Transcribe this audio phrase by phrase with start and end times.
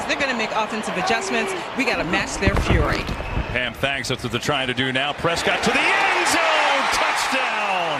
[0.00, 1.52] is they're going to make offensive adjustments.
[1.76, 3.02] We got to match their fury.
[3.52, 4.08] Ham thanks.
[4.08, 5.12] That's what they're trying to do now.
[5.12, 6.82] Prescott to the end zone.
[6.96, 7.98] Touchdown.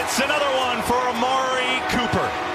[0.00, 2.53] It's another one for Amari Cooper.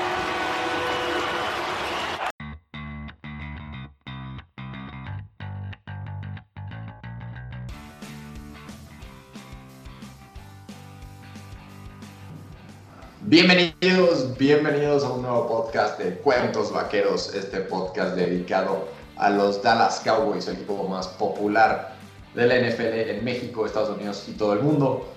[13.30, 18.88] Bienvenidos, bienvenidos a un nuevo podcast de Cuentos Vaqueros, este podcast dedicado
[19.18, 21.94] a los Dallas Cowboys, el equipo más popular
[22.34, 25.07] de la NFL en México, Estados Unidos y todo el mundo.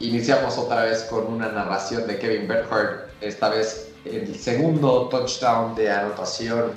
[0.00, 5.90] Iniciamos otra vez con una narración de Kevin Berhardt, esta vez el segundo touchdown de
[5.90, 6.72] anotación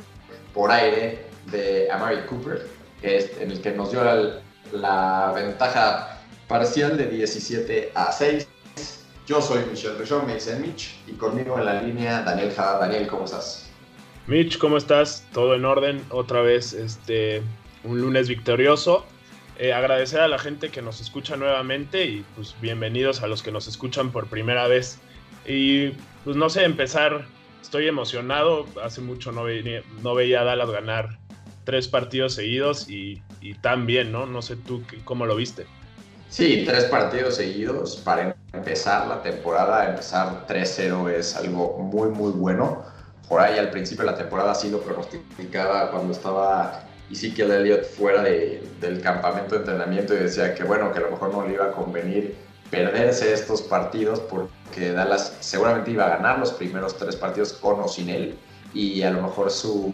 [0.53, 2.67] por aire de Amari Cooper,
[3.01, 4.41] en el que nos dio la,
[4.73, 8.45] la ventaja parcial de 17 a 6.
[9.29, 12.79] Yo soy Michelle Rechón, me dicen Mitch, y conmigo en la línea Daniel Jada.
[12.79, 13.69] Daniel, ¿cómo estás?
[14.25, 15.23] Mitch, ¿cómo estás?
[15.33, 17.43] Todo en orden, otra vez este,
[17.83, 19.05] un lunes victorioso.
[19.59, 23.51] Eh, agradecer a la gente que nos escucha nuevamente y pues bienvenidos a los que
[23.51, 24.97] nos escuchan por primera vez.
[25.45, 25.89] Y
[26.23, 27.27] pues no sé, empezar,
[27.61, 31.19] estoy emocionado, hace mucho no, veía, no veía a Dallas ganar
[31.65, 34.25] tres partidos seguidos y, y tan bien, ¿no?
[34.25, 35.67] No sé tú cómo lo viste.
[36.29, 42.83] Sí, tres partidos seguidos para empezar la temporada, empezar 3-0 es algo muy, muy bueno.
[43.27, 48.23] Por ahí al principio de la temporada sí lo pronosticaba cuando estaba Ezekiel Elliott fuera
[48.23, 51.53] de, del campamento de entrenamiento y decía que bueno, que a lo mejor no le
[51.53, 52.35] iba a convenir
[52.69, 57.87] perderse estos partidos porque Dallas seguramente iba a ganar los primeros tres partidos con o
[57.87, 58.37] sin él
[58.73, 59.93] y a lo mejor su,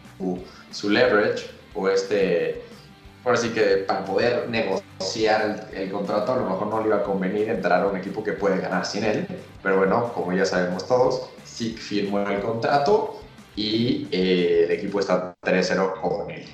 [0.71, 2.65] su leverage o este
[3.25, 6.97] ahora sí que para poder negociar el, el, contrato a lo mejor no le iba
[6.97, 9.27] a convenir entrar a un equipo que puede ganar sin él,
[9.63, 13.19] pero bueno, como ya sabemos todos, sí firmó el contrato
[13.55, 16.45] y eh, el equipo está 3-0 con él.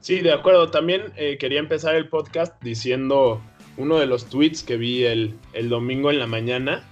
[0.00, 0.70] Sí, de acuerdo.
[0.70, 3.40] También eh, quería empezar el podcast diciendo
[3.76, 6.82] uno de los tweets que vi el, el, domingo en la mañana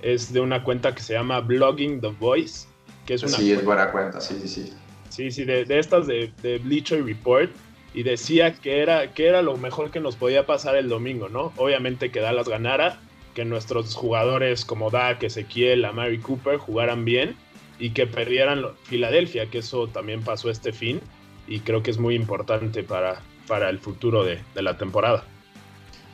[0.00, 2.66] es de una cuenta que se llama Blogging the Voice,
[3.04, 3.32] que es una...
[3.32, 4.72] Sí, es buena cuenta, sí, sí, sí.
[5.10, 7.50] Sí, sí, de, de estas de, de Bleacher Report
[7.94, 11.52] y decía que era, que era lo mejor que nos podía pasar el domingo, ¿no?
[11.56, 12.98] Obviamente que Dallas ganara,
[13.34, 17.36] que nuestros jugadores como Dak, Ezequiel, Amari Cooper jugaran bien
[17.78, 21.00] y que perdieran Filadelfia, que eso también pasó este fin
[21.46, 25.24] y creo que es muy importante para, para el futuro de, de la temporada.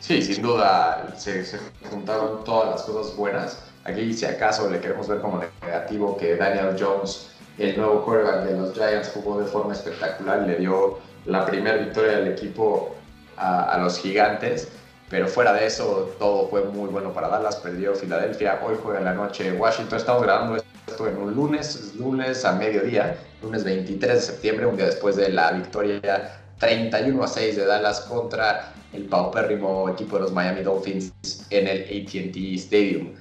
[0.00, 1.58] Sí, sin duda se, se,
[1.90, 3.64] juntaron todas las cosas buenas.
[3.84, 8.58] Aquí, si acaso le queremos ver como negativo que Daniel Jones, el nuevo quarterback de
[8.58, 12.96] los Giants, jugó de forma espectacular y le dio la primera victoria del equipo
[13.36, 14.68] a, a, los gigantes.
[15.08, 17.56] Pero fuera de eso, todo fue muy bueno para Dallas.
[17.56, 18.60] Perdió Filadelfia.
[18.64, 19.98] Hoy juega en la noche Washington.
[19.98, 24.86] Estamos grabando esto en un lunes, lunes a mediodía, lunes 23 de septiembre, un día
[24.86, 30.32] después de la victoria 31 a 6 de Dallas contra el paupérrimo equipo de los
[30.32, 31.12] Miami Dolphins
[31.50, 33.12] en el ATT Stadium.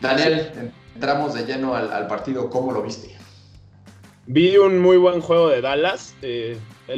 [0.00, 2.48] Daniel, entramos de lleno al, al partido.
[2.48, 3.16] ¿Cómo lo viste?
[4.26, 6.14] Vi un muy buen juego de Dallas.
[6.22, 6.56] Eh,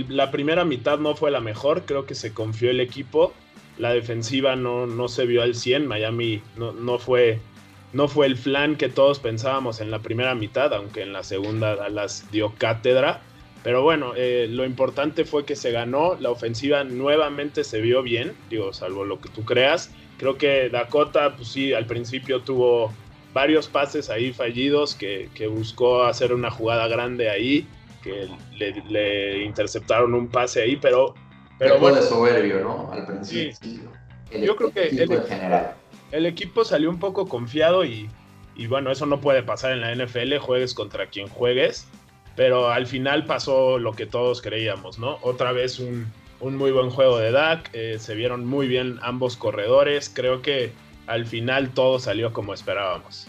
[0.08, 3.32] la primera mitad no fue la mejor, creo que se confió el equipo.
[3.78, 5.86] La defensiva no, no se vio al 100.
[5.86, 7.40] Miami no, no, fue,
[7.92, 11.76] no fue el flan que todos pensábamos en la primera mitad, aunque en la segunda
[11.76, 13.22] Dallas dio cátedra.
[13.62, 16.16] Pero bueno, eh, lo importante fue que se ganó.
[16.18, 19.92] La ofensiva nuevamente se vio bien, digo, salvo lo que tú creas.
[20.18, 22.92] Creo que Dakota, pues sí, al principio tuvo
[23.32, 27.66] varios pases ahí fallidos que, que, buscó hacer una jugada grande ahí,
[28.02, 31.14] que le, le interceptaron un pase ahí, pero...
[31.58, 32.90] Pero bueno, de soberbio, ¿no?
[32.92, 33.56] Al principio.
[33.62, 33.80] Sí.
[34.30, 35.74] El, Yo creo que el, en general.
[36.10, 38.08] el equipo salió un poco confiado y,
[38.56, 41.86] y bueno, eso no puede pasar en la NFL, juegues contra quien juegues,
[42.34, 45.18] pero al final pasó lo que todos creíamos, ¿no?
[45.22, 46.10] Otra vez un,
[46.40, 50.72] un muy buen juego de Dak, eh, se vieron muy bien ambos corredores, creo que
[51.06, 53.28] al final todo salió como esperábamos.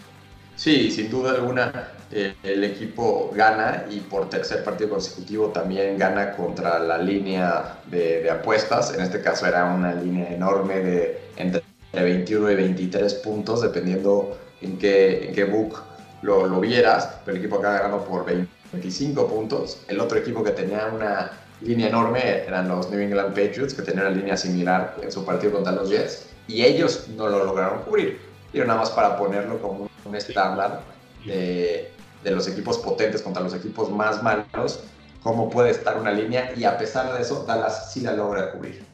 [0.64, 6.32] Sí, sin duda alguna eh, el equipo gana y por tercer partido consecutivo también gana
[6.32, 8.94] contra la línea de, apuestas.
[8.94, 11.62] En este caso era una línea enorme de entre
[11.92, 15.82] 21 y 23 puntos, dependiendo en qué, book
[16.22, 17.10] lo, lo vieras.
[17.26, 19.82] Pero el equipo acaba ganando por 25 puntos.
[19.86, 24.06] El otro equipo que tenía una línea enorme eran los New England Patriots, que tenían
[24.06, 28.33] una línea similar en su partido contra los Jets y ellos no lo lograron cubrir.
[28.54, 30.82] Y nada más para ponerlo como un estándar
[31.24, 31.90] de,
[32.22, 34.84] de, los equipos potentes contra los equipos más malos,
[35.24, 38.84] cómo puede estar una línea y a pesar de eso, Dallas sí la logra cubrir.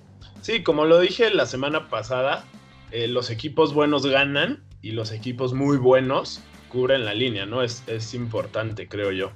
[0.40, 2.44] Sí, como lo dije la semana pasada,
[2.90, 6.40] eh, los equipos buenos ganan y los equipos muy buenos
[6.70, 7.62] cubren la línea, ¿no?
[7.62, 9.32] Es, es importante, creo yo.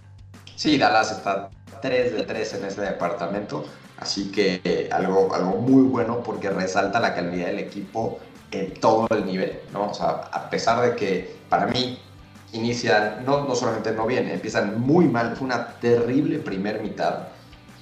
[0.57, 1.51] Sí, Dallas está
[1.83, 3.67] 3 de 3 en este departamento,
[3.99, 8.21] así que algo, algo muy bueno porque resalta la calidad del equipo
[8.81, 9.61] todo el nivel,
[10.01, 11.99] a pesar de que para mí
[12.53, 17.29] inician, no, no solamente no bien, empiezan muy mal, fue una terrible primer mitad.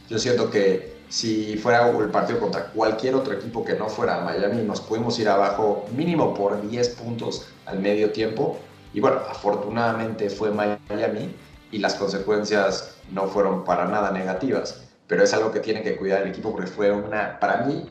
[0.09, 4.63] Yo siento que si fuera el partido contra cualquier otro equipo que no fuera Miami,
[4.63, 8.59] nos pudimos ir abajo mínimo por 10 puntos al medio tiempo.
[8.95, 11.35] Y bueno, afortunadamente fue Miami
[11.71, 14.85] y las consecuencias no fueron para nada negativas.
[15.07, 17.91] Pero es algo que tiene que cuidar el equipo porque fue una, para mí,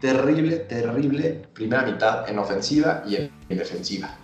[0.00, 4.16] terrible, terrible primera mitad en ofensiva y en, defensiva.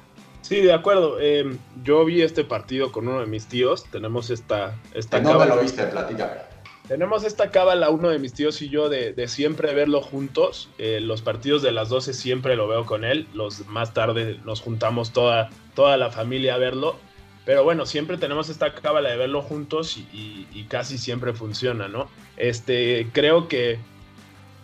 [0.42, 1.20] Sí, de acuerdo.
[1.20, 3.84] Em, yo vi este partido con uno de mis tíos.
[3.84, 4.74] Tenemos esta...
[4.94, 5.82] esta ¿En dónde lo viste?
[5.84, 6.56] Platícame.
[6.88, 10.68] Tenemos esta cábala, uno de mis tíos y yo, de, siempre verlo juntos.
[10.78, 13.26] Eh, los partidos de las 12 siempre lo veo con él.
[13.34, 16.96] Los más tarde nos juntamos toda, toda la familia a verlo.
[17.44, 22.08] Pero bueno, siempre tenemos esta cábala de verlo juntos y, casi siempre funciona, ¿no?
[22.36, 23.78] Este, creo que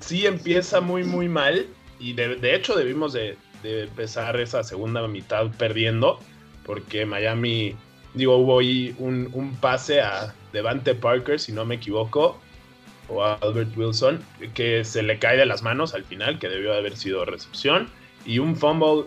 [0.03, 1.67] sí empieza muy, muy mal.
[1.99, 6.19] Y de, hecho debimos de, empezar esa segunda mitad perdiendo.
[6.65, 7.75] Porque Miami,
[8.15, 12.39] digo, hubo ahí un, un pase a Devante Parker, si no me equivoco,
[13.09, 14.23] o a Albert Wilson,
[14.55, 17.89] que se le cae de las manos al final, que debió haber sido recepción,
[18.25, 19.07] y un fumble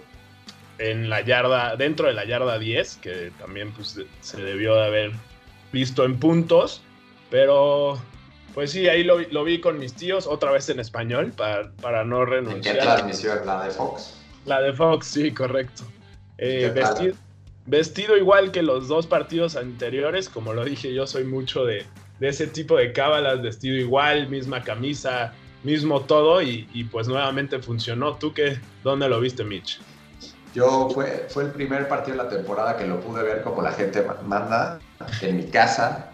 [0.78, 5.12] en la yarda, dentro de la yarda 10, que también pues, se debió de haber
[5.72, 6.82] visto en puntos,
[7.30, 8.00] pero
[8.56, 12.24] pues sí, ahí lo, vi con mis tíos, otra vez en español, para, para no
[12.24, 12.78] renunciar.
[12.78, 13.46] ¿En qué transmisión?
[13.46, 14.16] ¿La de Fox?
[14.46, 15.84] La de Fox, sí, correcto.
[16.38, 17.16] Eh, vestido,
[17.66, 21.86] vestido igual que los dos partidos anteriores, como lo dije, yo soy mucho de,
[22.22, 28.16] ese tipo de cábalas, vestido igual, misma camisa, mismo todo, y, pues nuevamente funcionó.
[28.16, 28.58] ¿Tú qué?
[28.86, 29.82] ¿Dónde lo viste, Mitch?
[30.54, 33.74] Yo fue, fue el primer partido de la temporada que lo pude ver como la
[33.74, 34.80] gente manda,
[35.22, 36.10] en mi casa,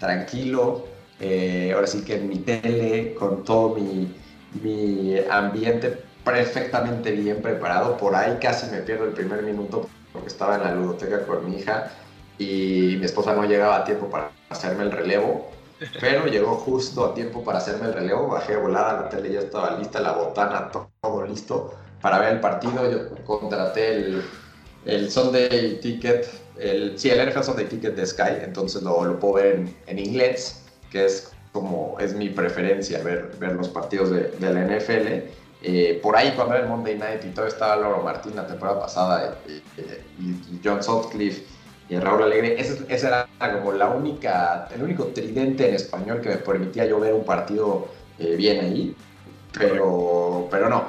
[0.00, 0.88] tranquilo,
[1.20, 4.14] eh, ahora sí que en mi tele, con todo mi,
[4.62, 7.96] mi ambiente perfectamente bien preparado.
[7.96, 11.58] Por ahí casi me pierdo el primer minuto porque estaba en la ludoteca con mi
[11.58, 11.90] hija
[12.38, 15.50] y mi esposa no llegaba a tiempo para hacerme el relevo,
[16.00, 19.76] pero llegó justo a tiempo para hacerme el relevo, bajé volada, la tele ya estaba
[19.78, 24.22] lista, la botana, todo listo para ver el partido, yo contraté el,
[24.84, 26.28] el Sunday Ticket,
[26.58, 30.63] el, sí, el NFL Sunday Ticket de Sky, entonces lo, lo puedo ver en, inglés,
[30.94, 35.28] que es como es mi preferencia ver, ver los partidos de, de la NFL
[35.66, 38.80] eh, por ahí cuando era el Monday Night y todo estaba Lauro Martín la temporada
[38.80, 41.42] pasada y, John Sutcliffe
[41.88, 46.36] y Raúl Alegre, ese, era como la única, el único tridente en español que me
[46.36, 47.88] permitía yo ver un partido
[48.18, 48.94] eh, bien ahí,
[49.58, 50.84] pero, pero no,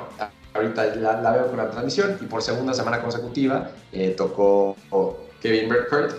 [0.54, 4.75] ahorita la, veo con la transmisión y por segunda semana consecutiva eh, tocó
[5.42, 6.16] Kevin Burkhardt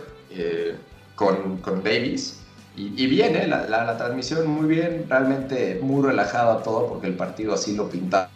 [1.15, 2.46] con, con Davis.
[2.77, 7.55] Y, y bien, la, la, transmisión muy bien, realmente muy relajada todo porque el partido
[7.55, 8.29] así lo pintaba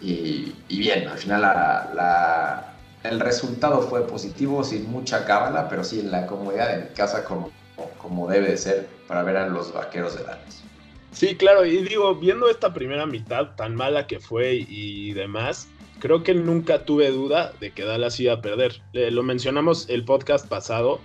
[0.00, 2.74] y, bien, al final la,
[3.04, 7.24] el resultado fue positivo, sin mucha cábala, pero sí en la comodidad de mi casa
[7.24, 7.50] como,
[7.98, 10.62] como debe de ser para ver a los vaqueros de Dallas.
[11.12, 15.68] Sí, claro, y digo, viendo esta primera mitad tan mala que fue y demás,
[16.00, 18.80] creo que nunca tuve duda de que Dallas iba a perder.
[18.92, 21.00] lo mencionamos el podcast pasado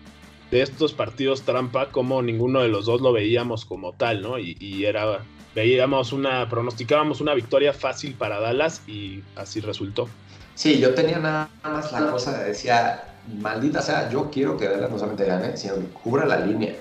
[0.52, 4.40] de estos partidos trampa, como ninguno de los dos lo veíamos como tal, ¿no?
[4.40, 5.22] Y, y era
[5.56, 10.10] veíamos una, pronosticábamos una victoria fácil para Dallas y así resultó.
[10.54, 13.04] Sí, yo tenía nada más la cosa, decía,
[13.40, 16.76] maldita sea, yo quiero que Dallas no solamente gane, sino que cubra la línea.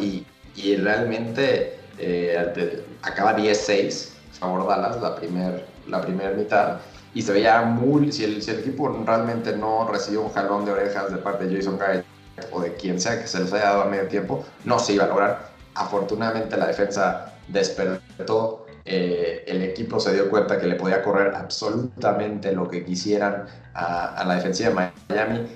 [0.00, 0.24] Y,
[0.56, 6.78] y, realmente eh, acaba 10-6, favor Dallas, la primera la primer mitad.
[7.14, 10.72] Y se veía muy, si el, si el equipo realmente no recibió un jalón de
[10.72, 12.04] orejas de parte de Jason Garrett
[12.52, 15.04] o de quien sea que se los haya dado a medio tiempo, no se iba
[15.04, 15.50] a lograr.
[15.74, 22.52] Afortunadamente la defensa despertó, eh, el equipo se dio cuenta que le podía correr absolutamente
[22.52, 25.46] lo que quisieran a, la defensiva de Miami.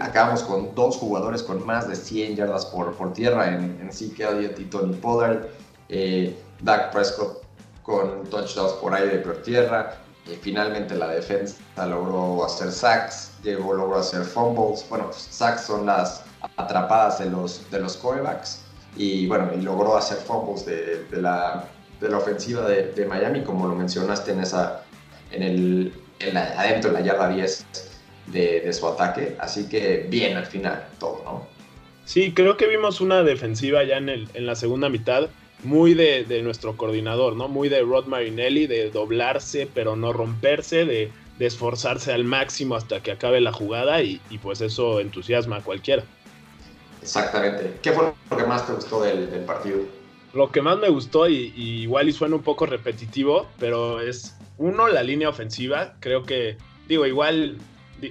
[0.00, 4.24] acabamos con dos jugadores con más de 100 yardas por, por tierra en, en Zeke
[4.24, 5.46] Elliott y Tony Pollard.
[5.88, 7.42] Eh, Dak Prescott
[7.82, 9.98] con touchdowns por aire y por tierra.
[10.40, 14.86] Finalmente la defensa logró hacer sacks, llegó, logró hacer fumbles.
[14.88, 16.24] Bueno, sacks son las
[16.56, 18.00] atrapadas de los, de los
[18.96, 21.68] y bueno, y logró hacer fumbles de, la,
[22.00, 24.82] de la, ofensiva de, Miami, como lo mencionaste en esa,
[25.30, 27.66] en el, en adentro de la yarda 10
[28.28, 31.54] de, de, su ataque, así que bien al final todo, ¿no?
[32.04, 35.28] Sí, creo que vimos una defensiva ya en, el, en la segunda mitad
[35.64, 37.48] muy de, de, nuestro coordinador, ¿no?
[37.48, 43.02] Muy de Rod Marinelli, de doblarse pero no romperse, de, de esforzarse al máximo hasta
[43.02, 46.04] que acabe la jugada y, y pues eso entusiasma a cualquiera.
[47.04, 47.78] Exactamente.
[47.82, 49.80] ¿Qué fue lo que más te gustó del, partido?
[50.32, 54.88] Lo que más me gustó, y, igual y suena un poco repetitivo, pero es uno,
[54.88, 55.94] la línea ofensiva.
[56.00, 56.56] Creo que,
[56.88, 57.58] digo, igual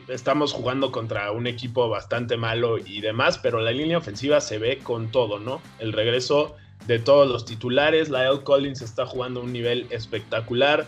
[0.10, 4.78] estamos jugando contra un equipo bastante malo y demás, pero la línea ofensiva se ve
[4.78, 5.60] con todo, ¿no?
[5.80, 6.56] El regreso
[6.88, 10.86] de todos los titulares, Lyle Collins está jugando a un nivel espectacular,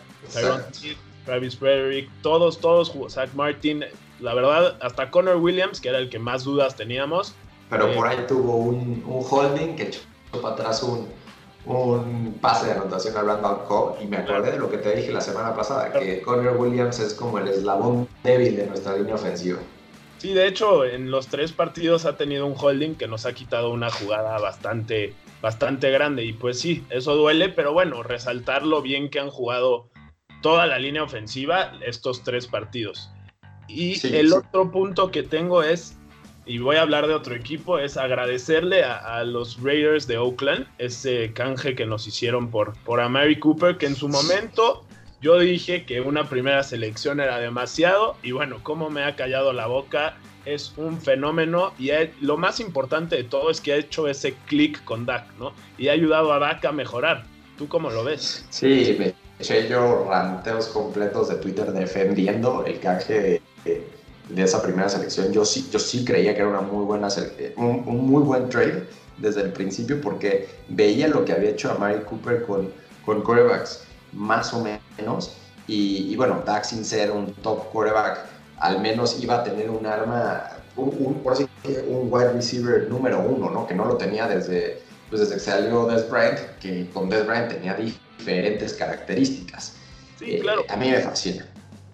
[1.25, 3.83] Travis Frederick, todos, todos, Zach Martin,
[4.19, 7.33] la verdad, hasta Connor Williams, que era el que más dudas teníamos.
[7.69, 10.01] Pero por eh, ahí tuvo un, holding que echó
[10.41, 11.07] para atrás un,
[11.65, 13.97] un pase de anotación a Randall Cobb.
[14.01, 17.13] Y me acordé de lo que te dije la semana pasada, que Connor Williams es
[17.13, 19.59] como el eslabón débil de nuestra línea ofensiva.
[20.19, 23.71] Sí, de hecho, en los tres partidos ha tenido un holding que nos ha quitado
[23.71, 25.13] una jugada bastante,
[25.45, 26.25] bastante grande.
[26.25, 29.91] Y pues sí, eso duele, pero bueno, resaltar lo bien que han jugado
[30.41, 33.11] toda la línea ofensiva estos tres partidos.
[33.67, 35.99] Y el otro punto que tengo es,
[36.47, 41.31] y voy a hablar de otro equipo, es agradecerle a, los Raiders de Oakland ese
[41.33, 44.83] canje que nos hicieron por, por Amari Cooper, que en su momento
[45.21, 49.67] yo dije que una primera selección era demasiado, y bueno, como me ha callado la
[49.67, 51.89] boca, es un fenómeno, y
[52.21, 55.53] lo más importante de todo es que ha hecho ese click con Dak, ¿no?
[55.77, 57.25] Y ha ayudado a Dak a mejorar.
[57.57, 58.45] ¿Tú cómo lo ves?
[58.49, 65.31] Sí, me eché yo ranteos completos de Twitter defendiendo el canje de, esa primera selección.
[65.31, 67.07] Yo sí, yo sí creía que era una muy buena
[67.55, 68.87] un, un, muy buen trade
[69.17, 72.71] desde el principio porque veía lo que había hecho a Mary Cooper con,
[73.05, 75.37] con quarterbacks más o menos.
[75.67, 78.19] Y, bueno, Dak sin ser un top quarterback,
[78.59, 81.47] al menos iba a tener un arma, un, por así
[81.88, 83.67] un wide receiver número uno, ¿no?
[83.67, 87.50] Que no lo tenía desde, pues desde que salió Des Bryant, que con Des Bryant
[87.50, 89.75] tenía diferentes características.
[90.17, 90.62] Sí, claro.
[90.62, 91.45] Eh, a mí me fascina.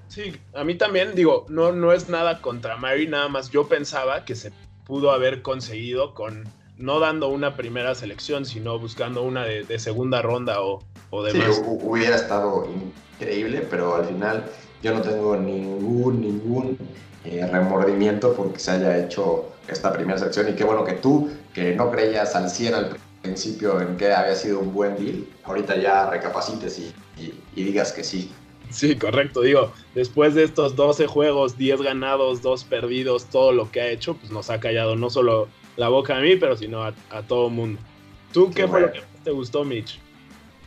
[0.08, 4.26] Sí, a mí también, digo, no, no es nada contra Mary, nada más yo pensaba
[4.26, 4.52] que se
[4.86, 10.62] pudo haber conseguido con no dando una primera selección, sino buscando una de, segunda ronda
[10.62, 11.56] o, o demás.
[11.56, 12.68] Sí, hubiera estado
[13.16, 14.46] increíble, pero al final
[14.82, 16.78] yo no tengo ningún, ningún
[17.24, 21.76] eh, remordimiento porque se haya hecho esta primera selección y qué bueno que tú, que
[21.76, 26.10] no creías al 100 al principio en que había sido un buen deal, ahorita ya
[26.10, 26.94] recapacites y,
[27.56, 28.32] y, digas que sí.
[28.72, 29.42] Sí, correcto.
[29.42, 34.16] Digo, después de estos 12 juegos, 10 ganados, 2 perdidos, todo lo que ha hecho,
[34.16, 37.50] pues nos ha callado no solo la boca a mí, pero sino a, a todo
[37.50, 37.80] mundo.
[38.32, 40.00] ¿Tú qué, fue lo que más te gustó, Mitch?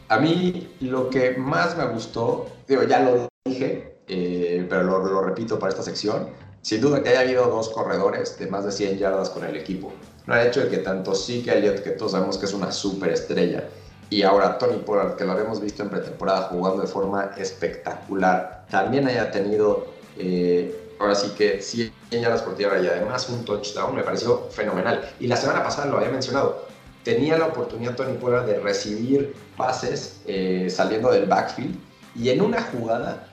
[0.08, 5.22] A mí lo que más me gustó, digo, ya lo dije, eh, pero lo, lo,
[5.22, 6.28] repito para esta sección,
[6.62, 9.92] sin duda que haya habido dos corredores de más de 100 yardas con el equipo.
[10.26, 13.10] No ha hecho de que tanto Zeke Elliott, que todos sabemos que es una super
[13.10, 13.64] estrella,
[14.10, 19.06] y ahora Tony Pollard, que lo habíamos visto en pretemporada jugando de forma espectacular, también
[19.08, 19.86] haya tenido,
[20.18, 25.10] eh, ahora sí que 100 yardas por tierra y además un touchdown, me pareció fenomenal.
[25.20, 26.66] Y la semana pasada lo había mencionado,
[27.02, 31.76] tenía la oportunidad Tony Pollard de recibir pases eh, saliendo del backfield
[32.14, 33.28] y en una jugada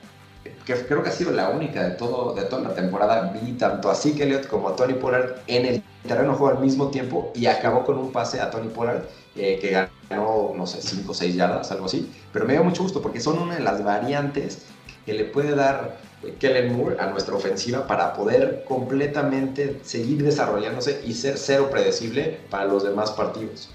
[0.75, 3.90] que creo que ha sido la única de, todo, de toda la temporada, vi tanto
[3.90, 7.46] a Zeke Elliott como a Tony Pollard en el terreno juego al mismo tiempo y
[7.46, 9.04] acabó con un pase a Tony Pollard
[9.36, 9.72] eh, que
[10.10, 12.12] ganó, no sé, 5 o 6 yardas, algo así.
[12.34, 14.66] Pero me dio mucho gusto porque son una de las variantes
[15.06, 21.01] que le puede dar eh, Kellen Moore a nuestra ofensiva para poder completamente seguir desarrollándose
[21.06, 23.70] y ser cero predecible para los demás partidos.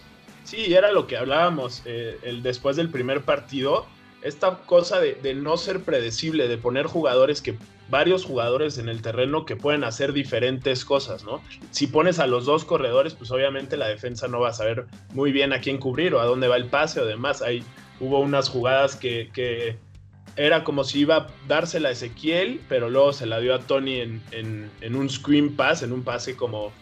[0.45, 3.87] Sí, era lo que hablábamos eh, el, después del primer partido
[4.23, 7.57] esta cosa de, no ser predecible, de poner jugadores que
[7.89, 11.41] varios jugadores en el terreno que pueden hacer diferentes cosas, ¿no?
[11.71, 15.31] Si pones a los dos corredores, pues obviamente la defensa no va a saber muy
[15.31, 17.43] bien a quién cubrir o a dónde va el pase o demás.
[17.43, 17.63] Ahí
[18.01, 19.79] hubo unas jugadas que,
[20.35, 24.01] era como si iba a dársela a Ezequiel, pero luego se la dio a Tony
[24.01, 26.73] en, un screen pass, en un pase como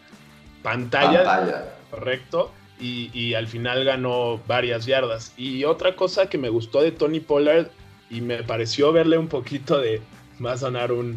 [0.62, 1.23] pantalla.
[1.23, 1.75] pantalla.
[1.91, 2.50] Correcto
[2.85, 5.33] y, al final ganó varias yardas.
[5.37, 7.69] Y otra cosa que me gustó de Tony Pollard
[8.11, 10.03] y me pareció verle un poquito de,
[10.45, 11.17] va a sonar un,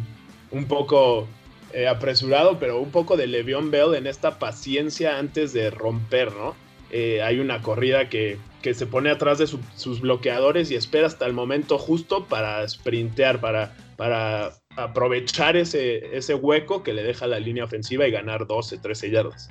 [0.51, 1.27] un poco
[1.73, 6.55] eh, apresurado, pero un poco de Le'Veon Bell en esta paciencia antes de romper, ¿no?
[6.89, 11.25] Eh, hay una corrida que, que, se pone atrás de sus bloqueadores y espera hasta
[11.25, 17.39] el momento justo para sprintear, para, para aprovechar ese, ese hueco que le deja la
[17.39, 19.49] línea ofensiva y ganar 12, 13 yardas.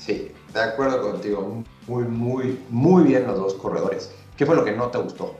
[0.00, 1.62] Sí, de acuerdo contigo.
[1.86, 4.10] Muy, muy, muy bien los dos corredores.
[4.36, 5.36] ¿Qué fue lo que no te gustó?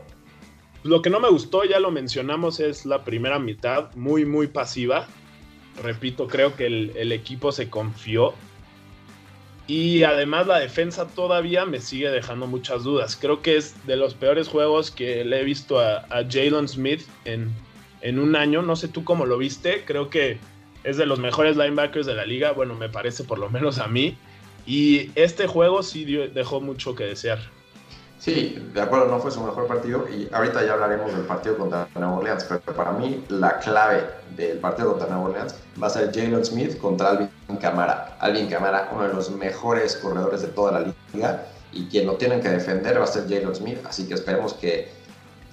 [0.82, 5.06] Lo que no me gustó, ya lo mencionamos, es la primera mitad, muy, muy pasiva.
[5.82, 8.34] Repito, creo que el, equipo se confió.
[9.66, 13.16] Y además la defensa todavía me sigue dejando muchas dudas.
[13.16, 17.02] Creo que es de los peores juegos que le he visto a, a Jalen Smith
[17.24, 17.50] en,
[18.02, 18.60] en un año.
[18.60, 19.84] No sé tú cómo lo viste.
[19.86, 20.38] Creo que
[20.84, 22.52] es de los mejores linebackers de la liga.
[22.52, 24.18] Bueno, me parece por lo menos a mí
[24.66, 27.38] Y este juego sí dejó mucho que desear.
[28.20, 31.88] Sí, de acuerdo, no fue su mejor partido y ahorita ya hablaremos del partido contra
[31.94, 34.04] Nueva Orleans, pero para mí la clave
[34.36, 38.18] del partido contra Nueva Orleans va a ser Jalen Smith contra Alvin Camara.
[38.20, 42.42] Alvin Camara, uno de los mejores corredores de toda la liga y quien lo tienen
[42.42, 44.90] que defender va a ser Jalen Smith, así que esperemos que,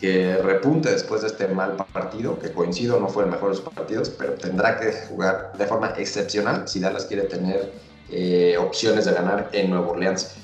[0.01, 3.63] que repunte después de este mal partido, que coincido no fue el mejor de sus
[3.63, 7.71] partidos, pero tendrá que jugar de forma excepcional si Dallas quiere tener
[8.11, 10.35] eh, opciones de ganar en Nueva Orleans.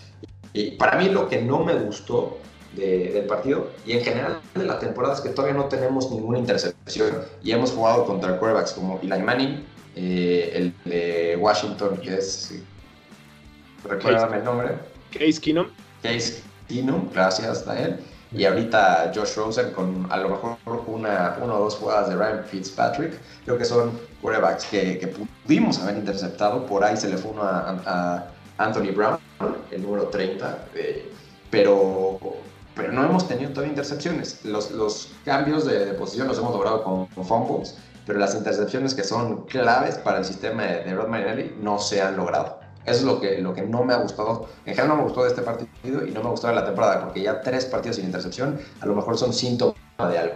[0.54, 2.40] Y para mí lo que no me gustó
[2.76, 7.24] del partido y en general de la temporada es que todavía no tenemos ninguna intercepción
[7.44, 9.64] y hemos jugado contra quarterbacks como Eli Manning,
[9.96, 12.56] eh, el de Washington, que es...
[13.88, 14.70] Recuérdame el nombre.
[15.12, 15.68] Case Keenum.
[16.02, 18.00] Case Keenum, gracias a él.
[18.34, 22.44] Y ahorita Josh Rosen con a lo mejor una, una o dos jugadas de Ryan
[22.46, 23.14] Fitzpatrick.
[23.46, 25.14] Creo que son quarterbacks que,
[25.46, 26.66] pudimos haber interceptado.
[26.66, 28.26] Por ahí se le fue uno a
[28.58, 29.18] Anthony Brown,
[29.72, 31.12] el número 30, eh,
[31.50, 32.20] pero,
[32.76, 34.44] pero no hemos tenido todavía intercepciones.
[34.46, 39.46] Los, los cambios de, posición los hemos logrado con, fumbles, pero las intercepciones que son
[39.46, 42.60] claves para el sistema de, Rod Marinelli no se han logrado.
[42.86, 44.48] Eso es lo que, lo que no me ha gustado.
[44.66, 47.06] En general no me gustó de este partido y no me gustó de la temporada,
[47.06, 50.36] porque ya tres partidos sin intercepción a lo mejor son síntomas de algo.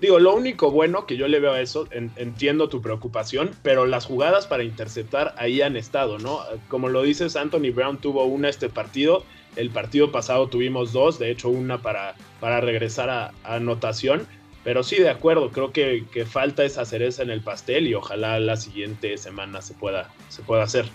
[0.00, 4.06] Digo, lo único bueno que yo le veo a eso, entiendo tu preocupación, pero las
[4.06, 6.40] jugadas para interceptar ahí han estado, ¿no?
[6.68, 9.24] Como lo dices, Anthony Brown tuvo una este partido,
[9.56, 14.26] el partido pasado tuvimos dos, de hecho una para, para regresar a, anotación,
[14.64, 18.56] pero sí, de acuerdo, creo que, falta esa cereza en el pastel y ojalá la
[18.56, 20.86] siguiente semana se pueda, se pueda hacer.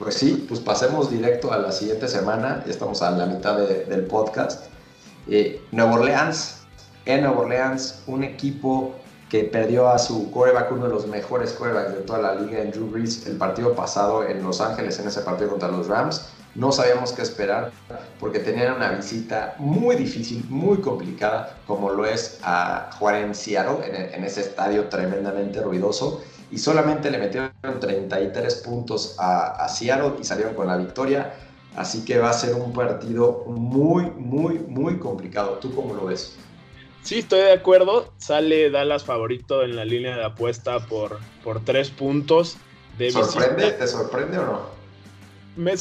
[0.00, 4.06] Pues sí, pues pasemos directo a la siguiente semana, ya estamos a la mitad del
[4.06, 4.64] podcast.
[5.28, 6.62] Eh, Orleans
[7.04, 8.94] en Nueva Orleans, un equipo
[9.28, 12.70] que perdió a su coreback, uno de los mejores corebacks de toda la liga en
[12.70, 16.30] Drew Brees, el partido pasado en Los Ángeles, en ese partido contra los Rams.
[16.54, 17.70] No sabíamos qué esperar
[18.18, 23.84] porque tenían una visita muy difícil, muy complicada, como lo es a jugar en Seattle,
[24.14, 26.22] en, ese estadio tremendamente ruidoso.
[26.50, 31.32] Y solamente le metieron 33 puntos a, a Seattle y salieron con la victoria.
[31.76, 35.58] Así que va a ser un partido muy, muy, muy complicado.
[35.60, 36.36] ¿Tú cómo lo ves?
[37.02, 38.12] Sí, estoy de acuerdo.
[38.18, 42.56] Sale Dallas favorito en la línea de apuesta por, por tres puntos.
[42.98, 43.72] De ¿Sorprende?
[43.72, 44.80] ¿Te sorprende o no?
[45.56, 45.74] Me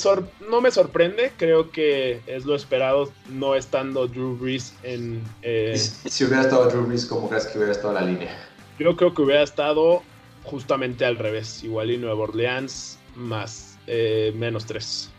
[0.49, 5.23] no me sorprende, creo que es lo esperado no estando Drew Brees en...
[5.41, 8.35] Eh, si hubiera estado Drew Brees, ¿cómo crees que hubiera estado la línea?
[8.79, 10.01] Yo creo que hubiera estado
[10.49, 15.09] justamente al revés, igual y Nueva Orleans más eh, menos tres.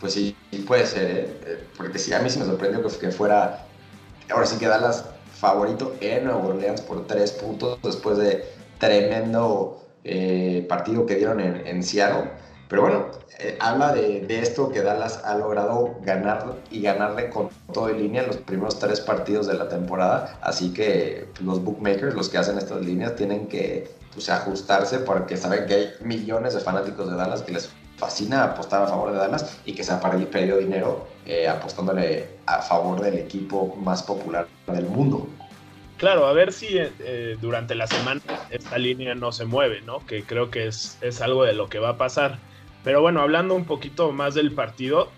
[0.00, 0.36] Pues sí,
[0.66, 1.08] puede ser,
[1.46, 1.64] ¿eh?
[1.76, 3.66] porque sí, a mí sí me sorprendió que fuera
[4.30, 8.44] ahora sí que Dallas favorito en Nueva Orleans por tres puntos después de
[8.78, 12.30] tremendo eh, partido que dieron en, Seattle.
[12.68, 13.06] Pero bueno,
[13.38, 18.22] eh, habla de, esto que Dallas ha logrado ganar y ganarle con todo en línea
[18.22, 20.38] en los primeros tres partidos de la temporada.
[20.40, 25.66] Así que los bookmakers, los que hacen estas líneas, tienen que pues, ajustarse porque saben
[25.66, 29.60] que hay millones de fanáticos de Dallas que les fascina apostar a favor de Dallas
[29.66, 34.86] y que se ha perdido dinero eh, apostándole a favor del equipo más popular del
[34.86, 35.28] mundo.
[35.98, 40.04] Claro, a ver si eh, durante la semana esta línea no se mueve, ¿no?
[40.06, 42.38] Que creo que es, es, algo de lo que va a pasar.
[42.82, 45.10] Pero bueno, hablando un poquito más del partido,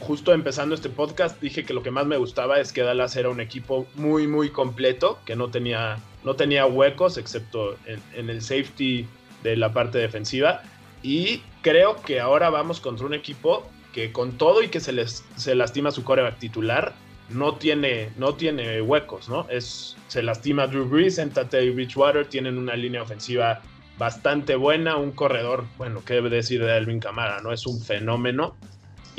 [0.00, 3.28] justo empezando este podcast dije que lo que más me gustaba es que Dallas era
[3.28, 9.06] un equipo muy, muy completo, que no tenía, no tenía huecos excepto en, el safety
[9.42, 10.62] de la parte defensiva.
[11.02, 15.24] Y creo que ahora vamos contra un equipo que con todo y que se les
[15.36, 16.94] se lastima su coreback titular,
[17.28, 19.46] no tiene, no tiene huecos, ¿no?
[19.48, 23.62] Es, se lastima Drew Brees, en y Bridgewater, tienen una línea ofensiva
[23.98, 27.52] bastante buena, un corredor, bueno, qué debe decir de Alvin Camara, ¿no?
[27.52, 28.56] Es un fenómeno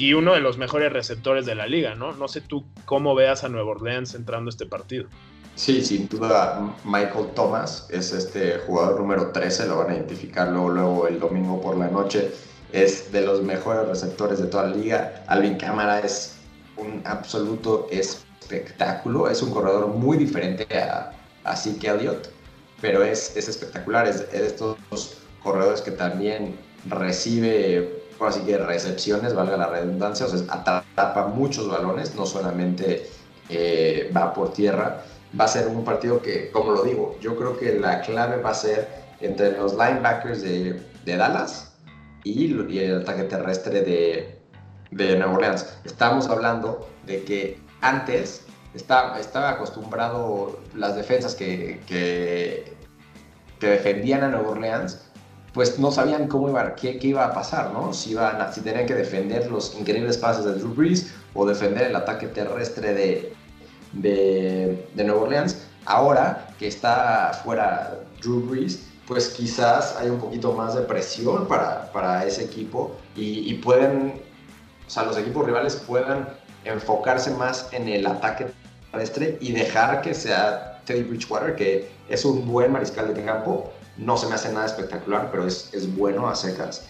[0.01, 2.13] y uno de los mejores receptores de la liga, ¿no?
[2.13, 5.05] No sé tú cómo veas a Nueva Orleans entrando este partido.
[5.53, 10.69] Sí, sin duda Michael Thomas es este jugador número 13, lo van a identificar luego,
[10.69, 12.31] luego el domingo por la noche.
[12.73, 15.23] Es de los mejores receptores de toda la liga.
[15.27, 16.37] Alvin Cámara es
[16.77, 21.11] un absoluto espectáculo, es un corredor muy diferente a,
[21.43, 22.29] a Zeke Elliott,
[22.81, 24.77] pero es, es espectacular, es, de estos
[25.43, 26.55] corredores que también
[26.89, 33.09] recibe, así que recepciones, valga la redundancia, o sea, atrapa muchos balones, no solamente
[33.49, 35.03] eh, va por tierra
[35.39, 38.51] va a ser un partido que, como lo digo, yo creo que la clave va
[38.51, 38.87] a ser
[39.19, 41.73] entre los linebackers de, Dallas
[42.23, 44.39] y, el ataque terrestre de,
[44.91, 45.77] de Nueva Orleans.
[45.83, 52.79] Estamos hablando de que antes estaba, estaba acostumbrado las defensas que, que,
[53.59, 55.10] defendían a Nueva Orleans
[55.53, 57.93] pues no sabían cómo iba, qué, qué, iba a pasar, ¿no?
[57.93, 61.95] Si, iban si tenían que defender los increíbles pases de Drew Brees o defender el
[61.95, 63.33] ataque terrestre de,
[63.93, 65.67] de, de Nueva Orleans.
[65.85, 71.91] Ahora que está fuera Drew Brees, pues quizás hay un poquito más de presión para,
[71.91, 74.21] para ese equipo y, y, pueden,
[74.87, 76.29] o sea, los equipos rivales puedan
[76.63, 78.47] enfocarse más en el ataque
[78.91, 84.17] terrestre y dejar que sea Teddy Bridgewater, que es un buen mariscal de campo, no
[84.17, 86.87] se me hace nada espectacular, pero es, es bueno a secas,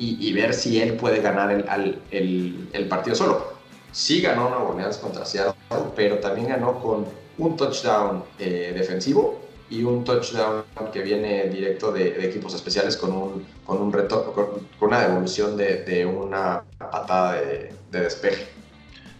[0.00, 3.52] y, ver si él puede ganar el, el, partido solo.
[3.90, 5.54] Sí ganó Nueva Orleans contra Seattle,
[5.96, 7.04] pero también ganó con
[7.38, 9.40] un touchdown eh, defensivo
[9.70, 14.68] y un touchdown que viene directo de, equipos especiales con un, con un reto, con,
[14.78, 18.46] con una devolución de, de una patada de, de, despeje.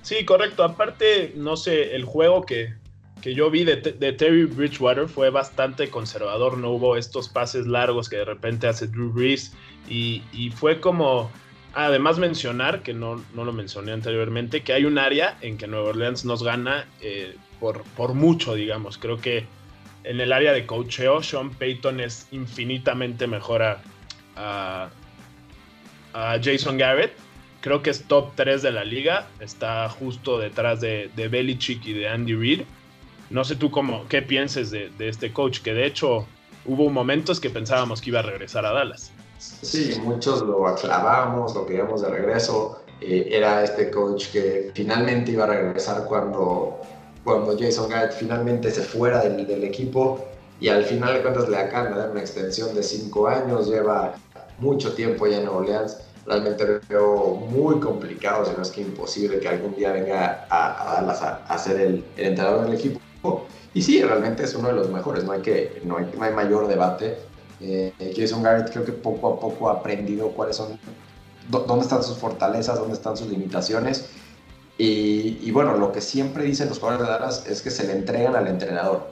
[0.03, 0.62] Sí, correcto.
[0.62, 2.74] Aparte, no sé, el juego que,
[3.22, 6.59] que yo vi de, Terry Bridgewater fue bastante conservador.
[6.59, 9.52] No hubo estos pases largos que de repente hace Drew Brees
[9.88, 10.22] y,
[10.54, 11.31] fue como...
[11.74, 15.90] Además mencionar, que no, no, lo mencioné anteriormente, que hay un área en que Nueva
[15.90, 18.98] Orleans nos gana eh, por, por mucho, digamos.
[18.98, 19.46] Creo que
[20.02, 23.83] en el área de coacheo, Sean Payton es infinitamente mejor a,
[24.35, 24.88] a,
[26.14, 27.12] a, Jason Garrett.
[27.61, 29.28] Creo que es top 3 de la liga.
[29.38, 32.62] Está justo detrás de, de Belichick y de Andy Reid.
[33.31, 36.27] No sé tú cómo, qué pienses de, de, este coach, que de hecho
[36.64, 39.12] hubo momentos que pensábamos que iba a regresar a Dallas.
[39.38, 42.83] Sí, muchos lo aclavábamos, lo queríamos de regreso.
[43.01, 46.81] Eh, era este coach que finalmente iba a regresar cuando
[47.23, 50.25] cuando Jason Garrett finalmente se fuera del, del, equipo
[50.61, 54.14] y al final de cuentas le acaban de dar una extensión de cinco años, lleva
[54.59, 59.41] mucho tiempo ya en Nueva Orleans, realmente veo muy complicado, si no es que imposible
[59.41, 63.01] que algún día venga a, a a, a, ser el, el, entrenador del equipo.
[63.74, 66.33] Y sí, realmente es uno de los mejores, no hay, que, no hay, no hay
[66.33, 67.18] mayor debate.
[67.61, 70.78] Eh, Jason Garrett creo que poco a poco ha aprendido cuáles son,
[71.48, 74.11] dónde están sus fortalezas, dónde están sus limitaciones
[74.78, 77.92] y, y, bueno, lo que siempre dicen los jugadores de Dallas es que se le
[77.92, 79.09] entregan al entrenador.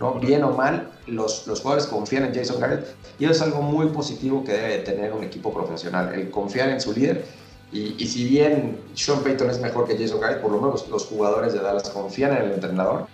[0.00, 0.14] ¿no?
[0.14, 3.86] Bien o mal, los, los jugadores confían en Jason Garrett y eso es algo muy
[3.90, 7.24] positivo que debe tener un equipo profesional, el confiar en su líder.
[7.72, 11.06] Y, y, si bien Sean Payton es mejor que Jason Garrett, por lo menos los
[11.06, 13.06] jugadores de Dallas confían en el entrenador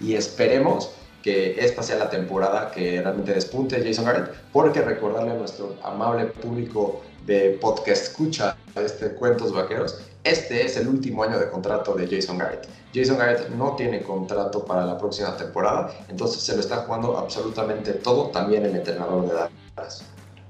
[0.00, 0.90] y esperemos
[1.22, 6.26] que esta sea la temporada que realmente despunte Jason Garrett, porque recordarle a nuestro amable
[6.26, 12.06] público de podcast escucha este Cuentos Vaqueros, este es el último año de contrato de
[12.08, 12.66] Jason Garrett.
[12.94, 17.92] Jason Garrett no tiene contrato para la próxima temporada, entonces se lo está jugando absolutamente
[17.92, 20.04] todo, también el entrenador de Dallas.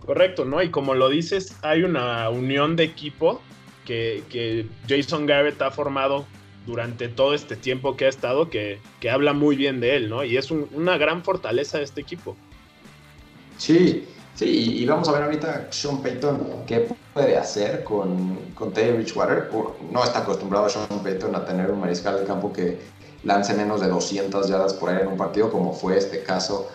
[0.05, 0.63] Correcto, ¿no?
[0.63, 3.41] Y como lo dices, hay una unión de equipo
[3.85, 6.25] que, que Jason Garrett ha formado
[6.67, 10.25] durante todo este tiempo que ha estado, que, que habla muy bien de él, ¿no?
[10.25, 12.37] Y es un, una gran fortaleza de este equipo.
[13.59, 14.07] Sí,
[14.41, 19.51] Sí, y vamos a ver ahorita Sean Payton qué puede hacer con, con Teddy Bridgewater.
[19.91, 22.79] No está acostumbrado Sean Payton a tener un mariscal de campo que
[23.25, 26.71] lance menos de 200 yardas por ahí en un partido, como fue este caso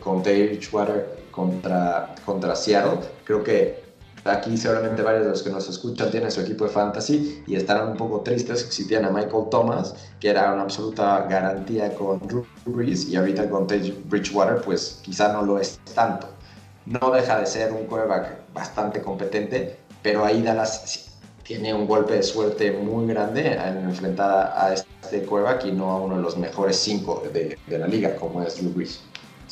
[0.00, 2.98] con Teddy Bridgewater contra, contra Seattle.
[3.22, 3.85] Creo que
[4.28, 7.88] aquí seguramente varios de los que nos escuchan tienen su equipo de fantasy y estarán
[7.88, 12.46] un poco tristes si tienen a Michael Thomas, que era una absoluta garantía con Drew
[12.64, 16.28] Brees, y ahorita con Teddy Bridgewater, pues quizá no lo es tanto
[16.86, 21.10] no deja de ser un quarterback bastante competente, pero ahí Dallas
[21.42, 26.00] tiene un golpe de suerte muy grande en enfrentar a este quarterback y no a
[26.00, 29.00] uno de los mejores cinco de, de la liga, como es Drew Brees.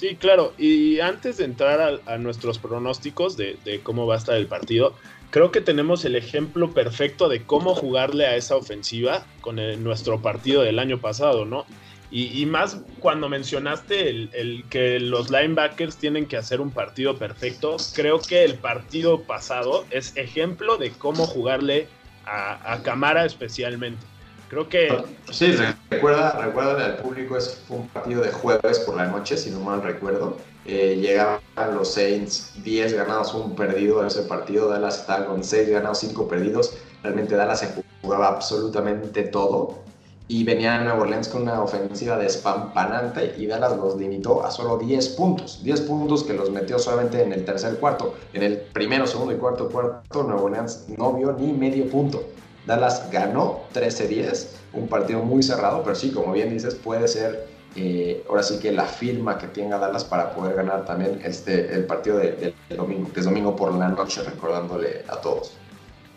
[0.04, 0.52] Sí, claro.
[0.58, 4.94] Y antes de entrar a, nuestros pronósticos de, cómo va a estar el partido,
[5.30, 10.60] creo que tenemos el ejemplo perfecto de cómo jugarle a esa ofensiva con nuestro partido
[10.60, 11.64] del año pasado, ¿no?
[12.10, 18.20] Y, más cuando mencionaste el, que los linebackers tienen que hacer un partido perfecto, creo
[18.20, 21.88] que el partido pasado es ejemplo de cómo jugarle
[22.26, 24.04] a, a Camara especialmente.
[24.48, 25.04] Creo que...
[25.30, 25.54] Sí,
[25.90, 29.60] recuerda, recuerda al público, es fue un partido de jueves por la noche, si no
[29.60, 30.36] mal recuerdo.
[30.66, 31.40] Eh, llegaban
[31.74, 34.68] los Saints 10 ganados, un perdido en ese partido.
[34.68, 36.76] Dallas estaba con 6 ganados, 5 perdidos.
[37.02, 37.68] Realmente Dallas se
[38.02, 39.84] jugaba absolutamente todo
[40.26, 44.78] y venía a Nueva Orleans con una ofensiva despampanante y Dallas los limitó a solo
[44.78, 45.62] 10 puntos.
[45.62, 48.14] 10 puntos que los metió solamente en el tercer cuarto.
[48.32, 52.22] En el primero, segundo y cuarto cuarto, Nueva Orleans no vio ni medio punto.
[52.66, 57.46] Dallas ganó 13-10, un partido muy cerrado, pero sí, como bien dices, puede ser
[57.76, 61.86] eh, ahora sí que la firma que tenga Dallas para poder ganar también este, el
[61.86, 65.56] partido del de, domingo, que es domingo por la noche, recordándole a todos.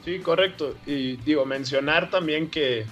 [0.06, 0.76] Sí, correcto.
[0.86, 2.86] Y digo, mencionar también que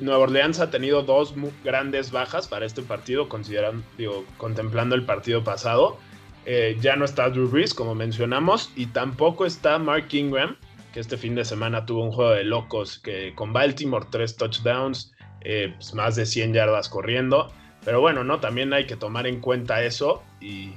[0.00, 5.42] Nueva Orleans ha tenido dos grandes bajas para este partido, considerando, digo, contemplando el partido
[5.42, 5.98] pasado.
[6.44, 10.56] Eh, ya no está Drew Brees, como mencionamos, y tampoco está Mark Ingram,
[10.92, 15.12] que este fin de semana tuvo un juego de locos, que con Baltimore, tres touchdowns,
[15.42, 17.52] eh, pues más de 100 yardas corriendo.
[17.84, 18.40] Pero bueno, ¿no?
[18.40, 20.72] También hay que tomar en cuenta eso y,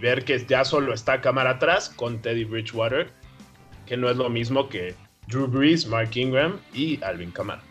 [0.00, 3.12] ver que ya solo está cámara atrás con Teddy Bridgewater,
[3.86, 4.96] que no es lo mismo que
[5.28, 7.62] Drew Brees, Mark Ingram y Alvin Kamara.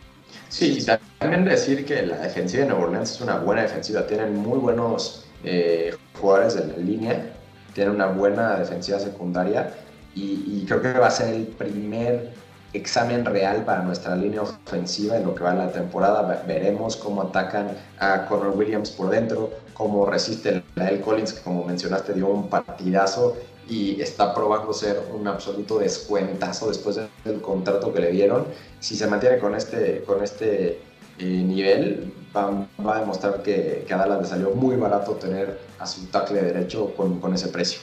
[0.47, 0.85] Sí, y
[1.19, 4.07] también decir que la defensiva de Nueva Orleans es una buena defensiva.
[4.07, 7.33] Tienen muy buenos eh, jugadores en la línea,
[7.73, 9.73] tienen una buena defensiva secundaria
[10.15, 12.33] y, y, creo que va a ser el primer
[12.73, 16.43] examen real para nuestra línea ofensiva en lo que va la temporada.
[16.47, 21.63] Veremos cómo atacan a Connor Williams por dentro, cómo resiste a El Collins, que como
[21.65, 23.35] mencionaste dio un partidazo
[23.67, 28.45] y está probando ser un absoluto descuentazo después del contrato que le dieron.
[28.79, 30.79] Si se mantiene con este, con este
[31.19, 35.59] eh, nivel, va, va, a demostrar que, que, a Dallas le salió muy barato tener
[35.79, 37.79] a su tackle derecho con, con ese precio.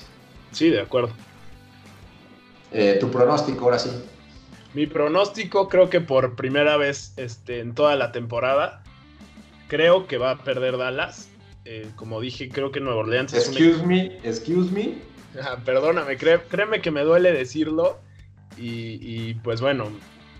[0.53, 1.11] Sí, de acuerdo.
[2.73, 3.91] Eh, ¿Tu pronóstico ahora sí?
[4.75, 8.83] Mi pronóstico creo que por primera vez este, en toda la temporada,
[9.67, 11.29] creo que va a perder Dallas.
[11.65, 13.89] Eh, como dije, creo que Nueva Orleans es Excuse un...
[13.89, 14.95] me, excuse me.
[15.43, 17.99] Ah, perdóname, cré, créeme que me duele decirlo.
[18.57, 19.91] Y, y pues bueno,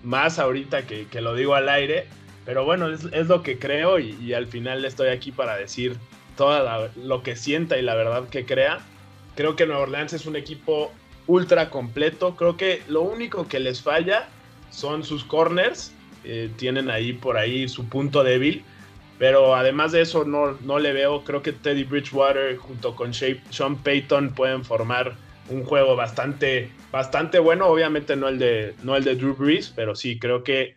[0.03, 2.07] más ahorita que, que, lo digo al aire.
[2.45, 5.97] Pero bueno, es, es lo que creo y, y, al final estoy aquí para decir
[6.37, 8.79] todo lo que sienta y la verdad que crea.
[9.35, 10.91] Creo que Nueva Orleans es un equipo
[11.29, 12.35] ultra completo.
[12.35, 14.29] Creo que lo único que les falla
[14.71, 15.93] son sus corners.
[16.25, 18.65] Eh, tienen ahí por ahí su punto débil.
[19.19, 21.23] Pero además de eso, no, no le veo.
[21.23, 25.15] Creo que Teddy Bridgewater junto con Sean Payton pueden formar
[25.49, 27.67] un juego bastante, bastante bueno.
[27.67, 30.77] Obviamente no el, de, no el de Drew Brees, pero sí, creo que,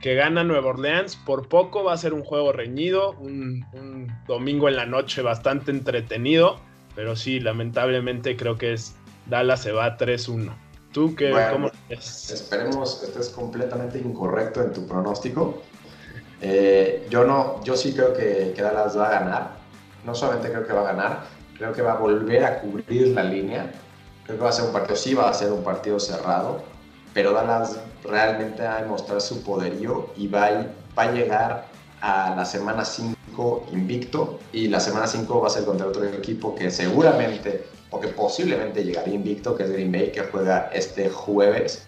[0.00, 1.16] que gana Nueva Orleans.
[1.16, 5.70] Por poco va a ser un juego reñido, un, un domingo en la noche bastante
[5.70, 6.60] entretenido.
[6.94, 8.94] Pero sí, lamentablemente creo que es
[9.26, 10.52] Dallas se va 3-1.
[10.92, 11.30] ¿Tú qué?
[11.30, 12.30] Bueno, ¿Cómo es?
[12.30, 15.62] Esperemos que estés completamente incorrecto en tu pronóstico.
[16.40, 19.50] Eh, yo no, yo sí creo que, que, Dallas va a ganar.
[20.04, 21.20] No solamente creo que va a ganar,
[21.56, 23.72] creo que va a volver a cubrir la línea.
[24.24, 26.62] Creo que va a ser un partido, sí va a ser un partido cerrado,
[27.14, 30.66] pero Dallas realmente va a demostrar su poderío y va a,
[30.98, 31.66] va a llegar
[32.00, 36.54] a la semana 5 invicto y la semana 5 va a ser contra otro equipo
[36.54, 41.86] que seguramente o que posiblemente llegaría invicto, que es Green Bay, que juega este jueves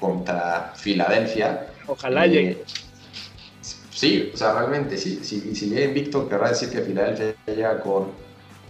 [0.00, 1.68] contra Filadelfia.
[1.86, 2.64] Ojalá eh, llegue.
[3.90, 8.10] Sí, o sea, realmente, sí, si, si llega invicto, querrá decir que Filadelfia llega con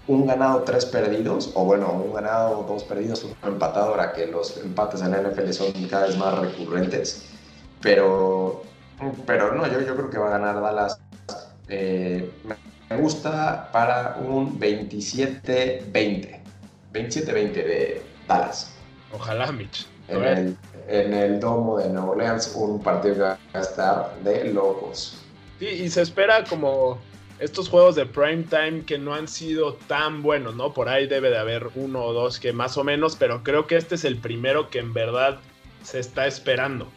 [0.08, 4.56] un ganado, tres perdidos, o bueno, un ganado, dos perdidos, un empatado, ahora que los
[4.58, 7.28] empates en la NFL son cada vez más recurrentes.
[7.80, 8.62] Pero,
[9.24, 11.00] pero no, yo, yo creo que va a ganar Dallas.
[11.68, 12.30] Eh,
[12.88, 16.35] me gusta para un 27-20.
[16.96, 18.72] 27-20 de Dallas.
[19.12, 19.86] Ojalá, Mitch.
[20.08, 20.56] En el,
[20.88, 25.22] en el, domo de Nueva Orleans, un partido que va a estar de locos.
[25.58, 26.98] Sí, y se espera como
[27.38, 30.72] estos juegos de prime time que no han sido tan buenos, ¿no?
[30.72, 33.76] Por ahí debe de haber uno o dos que más o menos, pero creo que
[33.76, 35.38] este es el primero que en verdad
[35.82, 36.88] se está esperando.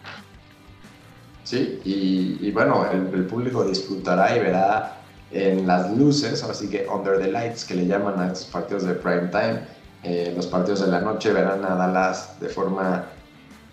[1.43, 4.99] Sí, y, y bueno, el, el público disfrutará y verá
[5.31, 8.93] en las luces, así que under the lights que le llaman a estos partidos de
[8.93, 9.61] prime time
[10.03, 13.05] eh, los partidos de la noche verán a Dallas de forma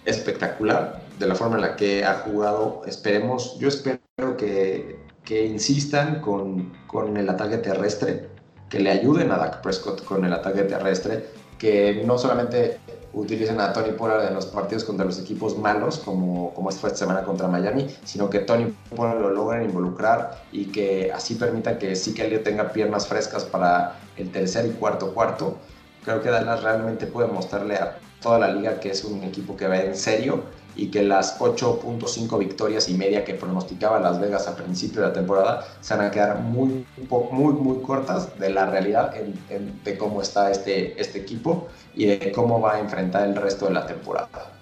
[0.05, 2.83] espectacular, de la forma en la que ha jugado.
[2.87, 8.29] Esperemos, yo espero que, que insistan con, con, el ataque terrestre,
[8.69, 11.27] que le ayuden a Dak Prescott con el ataque terrestre,
[11.59, 12.79] que no solamente
[13.13, 17.23] utilicen a Tony Pollard en los partidos contra los equipos malos, como, como esta semana
[17.23, 22.13] contra Miami, sino que Tony Pollard lo logren involucrar y que así permita que sí
[22.13, 25.57] que tenga piernas frescas para el tercer y cuarto cuarto
[26.07, 29.67] creo que Dallas realmente puede mostrarle a toda la liga que es un equipo que
[29.67, 30.45] va en serio
[30.77, 35.13] y que las 8.5 victorias y media que pronosticaba Las Vegas a principio de la
[35.13, 36.87] temporada se van a quedar muy,
[37.33, 39.13] muy, muy cortas de la realidad
[39.85, 43.73] de cómo está este, este equipo y de cómo va a enfrentar el resto de
[43.73, 44.53] la temporada.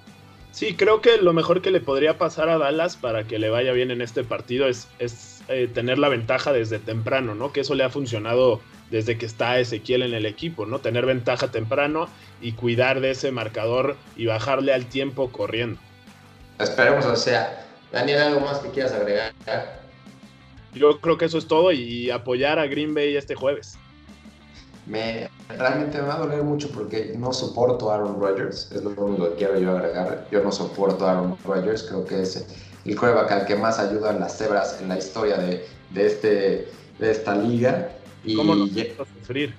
[0.52, 3.72] Sí, creo que lo mejor que le podría pasar a Dallas para que le vaya
[3.72, 7.52] bien en este partido es, es eh, tener la ventaja desde temprano, ¿no?
[7.52, 8.60] Que eso le ha funcionado
[8.94, 10.78] desde que está Ezequiel en el equipo, ¿no?
[10.78, 12.06] Tener ventaja temprano
[12.40, 15.80] y cuidar de ese marcador y bajarle al tiempo corriendo.
[16.60, 19.32] Esperemos, o sea, Daniel, ¿algo más que quieras agregar?
[20.74, 23.76] Yo creo que eso es todo y apoyar a Green Bay este jueves.
[24.86, 28.90] Me, realmente me va a doler mucho porque no soporto a Aaron Rodgers, es lo
[28.90, 30.28] único que quiero yo agregar.
[30.30, 32.46] Yo no soporto a Aaron Rodgers, creo que es
[32.84, 36.68] el quarterback al que más ayuda en las cebras en la historia de, de, este,
[37.00, 37.88] de esta liga.
[38.24, 39.54] Y ¿Cómo no sufrir?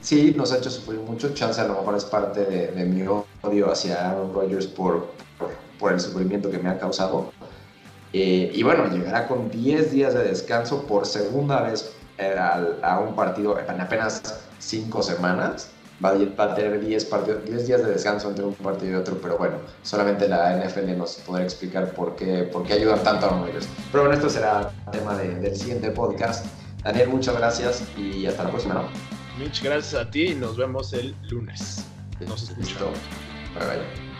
[0.00, 1.32] sí, nos ha hecho sufrir mucho.
[1.34, 3.06] Chance a lo mejor es parte de, mi
[3.42, 5.08] odio hacia Aaron Rodgers por,
[5.78, 7.32] por, el sufrimiento que me ha causado.
[8.12, 13.14] Eh, y bueno, llegará con 10 días de descanso por segunda vez eh, a, un
[13.14, 15.70] partido en apenas 5 semanas.
[16.04, 17.10] Va a, tener 10,
[17.46, 21.14] 10 días de descanso entre un partido y otro, pero bueno, solamente la NFL nos
[21.16, 23.68] podrá explicar por qué, por qué ayudan tanto a Rodgers.
[23.92, 26.44] Pero bueno, esto será tema del siguiente podcast.
[26.84, 28.88] Daniel, muchas gracias y hasta la próxima, ¿no?
[29.38, 31.84] Mitch, gracias a ti y nos vemos el lunes.
[32.20, 32.98] Nos escuchamos.
[33.54, 34.11] Bye bye.